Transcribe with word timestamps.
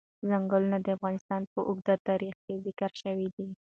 ځنګلونه 0.29 0.77
د 0.81 0.87
افغانستان 0.97 1.41
په 1.51 1.59
اوږده 1.67 1.95
تاریخ 2.09 2.35
کې 2.45 2.61
ذکر 2.65 2.91
شوی 3.01 3.27
دی. 3.35 3.49